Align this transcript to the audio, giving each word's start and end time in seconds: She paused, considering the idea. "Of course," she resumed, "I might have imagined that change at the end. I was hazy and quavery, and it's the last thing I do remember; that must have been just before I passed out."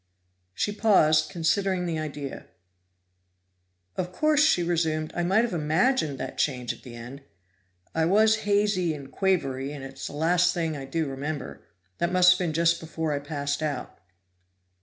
She 0.55 0.71
paused, 0.71 1.29
considering 1.29 1.85
the 1.85 1.99
idea. 1.99 2.47
"Of 3.95 4.11
course," 4.11 4.43
she 4.43 4.63
resumed, 4.63 5.13
"I 5.15 5.21
might 5.23 5.43
have 5.43 5.53
imagined 5.53 6.17
that 6.17 6.39
change 6.39 6.73
at 6.73 6.81
the 6.81 6.95
end. 6.95 7.21
I 7.93 8.05
was 8.05 8.37
hazy 8.37 8.95
and 8.95 9.11
quavery, 9.11 9.71
and 9.71 9.83
it's 9.85 10.07
the 10.07 10.13
last 10.13 10.55
thing 10.55 10.75
I 10.75 10.85
do 10.85 11.05
remember; 11.05 11.61
that 11.99 12.11
must 12.11 12.31
have 12.31 12.39
been 12.39 12.51
just 12.51 12.79
before 12.79 13.11
I 13.13 13.19
passed 13.19 13.61
out." 13.61 13.99